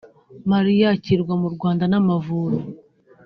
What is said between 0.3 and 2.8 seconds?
Mali yakirwa mu Rwanda n’Amavubi